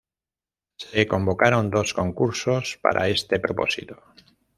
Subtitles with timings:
[0.81, 3.95] Se convocaron dos concursos para este propósito.